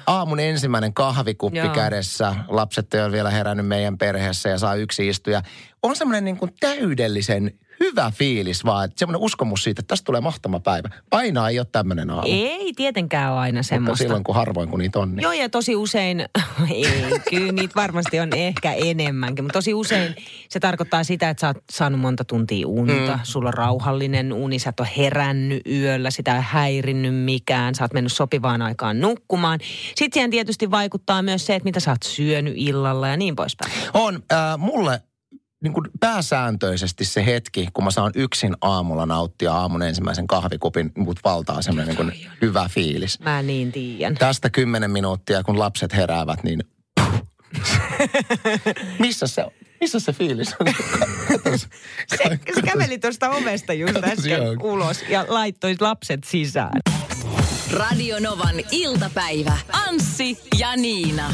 aamun 0.07 0.39
ensimmäinen 0.39 0.93
kahvikuppi 0.93 1.57
Joo. 1.57 1.69
kädessä. 1.69 2.35
Lapset 2.47 2.93
ei 2.93 3.01
ole 3.01 3.11
vielä 3.11 3.29
herännyt 3.29 3.67
meidän 3.67 3.97
perheessä 3.97 4.49
ja 4.49 4.57
saa 4.57 4.75
yksi 4.75 5.07
istuja. 5.07 5.41
On 5.83 5.95
semmoinen 5.95 6.25
niin 6.25 6.37
kuin 6.37 6.51
täydellisen 6.59 7.51
hyvä 7.91 8.12
fiilis 8.15 8.65
vaan. 8.65 8.86
että 8.86 9.00
Semmoinen 9.00 9.21
uskomus 9.21 9.63
siitä, 9.63 9.79
että 9.79 9.88
tästä 9.88 10.05
tulee 10.05 10.21
mahtava 10.21 10.60
päivä. 10.60 10.89
Aina 11.12 11.50
ei 11.50 11.60
ole 11.60 11.67
tämmöinen 11.71 12.10
aamu. 12.10 12.27
Ei 12.31 12.74
tietenkään 12.75 13.31
ole 13.31 13.39
aina 13.39 13.57
Mutta 13.57 13.69
semmoista. 13.69 14.03
silloin 14.03 14.24
kun 14.24 14.36
harvoin 14.36 14.69
kun 14.69 14.79
niitä 14.79 15.00
on. 15.00 15.15
Niin. 15.15 15.24
Joo, 15.24 15.31
ja 15.31 15.50
tosi 15.50 15.75
usein, 15.75 16.19
ei, 16.75 16.86
kyllä 17.29 17.51
niitä 17.51 17.75
varmasti 17.75 18.19
on 18.19 18.29
ehkä 18.36 18.74
enemmänkin, 18.74 19.45
mutta 19.45 19.57
tosi 19.57 19.74
usein 19.74 20.15
se 20.50 20.60
tarkoittaa 20.60 21.03
sitä, 21.03 21.29
että 21.29 21.41
sä 21.41 21.48
oot 21.48 21.57
saanut 21.71 22.00
monta 22.01 22.24
tuntia 22.25 22.67
unta, 22.67 22.93
mm. 22.93 23.19
sulla 23.24 23.48
on 23.48 23.53
rauhallinen 23.53 24.33
uni, 24.33 24.60
sä 24.60 24.69
et 24.69 24.79
ole 24.79 24.89
herännyt 24.98 25.62
yöllä, 25.67 26.12
sitä 26.12 26.36
ei 26.36 26.43
häirinnyt 26.45 27.15
mikään, 27.15 27.75
sä 27.75 27.83
oot 27.83 27.93
mennyt 27.93 28.13
sopivaan 28.13 28.62
aikaan 28.62 29.01
nukkumaan. 29.01 29.60
Sitten 29.95 30.13
siihen 30.13 30.31
tietysti 30.31 30.71
vaikuttaa 30.71 31.21
myös 31.21 31.45
se, 31.45 31.55
että 31.55 31.63
mitä 31.63 31.79
sä 31.79 31.91
oot 31.91 32.03
syönyt 32.03 32.53
illalla 32.57 33.07
ja 33.07 33.17
niin 33.17 33.36
poispäin. 33.36 33.71
On 33.93 34.24
äh, 34.31 34.57
mulle 34.57 35.01
niin 35.61 35.73
kuin 35.73 35.87
pääsääntöisesti 35.99 37.05
se 37.05 37.25
hetki, 37.25 37.67
kun 37.73 37.83
mä 37.83 37.91
saan 37.91 38.11
yksin 38.15 38.55
aamulla 38.61 39.05
nauttia 39.05 39.53
aamun 39.53 39.83
ensimmäisen 39.83 40.27
kahvikupin, 40.27 40.91
mut 40.97 41.19
valtaa 41.23 41.61
semmoinen 41.61 41.87
niin 41.87 41.97
kuin 41.97 42.29
hyvä 42.41 42.69
fiilis. 42.69 43.19
Mä 43.19 43.41
niin 43.41 43.71
tiedän. 43.71 44.15
Tästä 44.15 44.49
kymmenen 44.49 44.91
minuuttia, 44.91 45.43
kun 45.43 45.59
lapset 45.59 45.93
heräävät, 45.93 46.43
niin 46.43 46.63
missä 48.99 49.27
se 49.27 49.43
on? 49.43 49.51
Missä 49.81 49.99
se 49.99 50.13
fiilis 50.13 50.55
on? 50.59 50.67
Katos. 51.27 51.67
Se, 52.07 52.39
se 52.55 52.61
käveli 52.61 52.97
tuosta 52.99 53.29
ovesta 53.29 53.73
just 53.73 53.93
Katos, 53.93 54.09
äsken 54.09 54.43
joo. 54.43 54.55
ulos 54.61 55.03
ja 55.09 55.25
laittoi 55.27 55.75
lapset 55.79 56.23
sisään. 56.23 56.79
Radio 57.71 58.19
Novan 58.19 58.55
iltapäivä. 58.71 59.57
Anssi 59.87 60.37
ja 60.59 60.75
Niina. 60.75 61.33